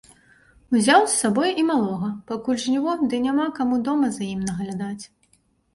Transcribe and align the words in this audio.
Узяў 0.75 1.01
з 1.11 1.19
сабою 1.23 1.51
і 1.63 1.67
малога, 1.71 2.09
пакуль 2.33 2.59
жніво 2.67 2.91
ды 3.13 3.23
няма 3.27 3.45
каму 3.61 3.75
дома 3.91 4.07
за 4.19 4.23
ім 4.35 4.41
наглядаць. 4.49 5.03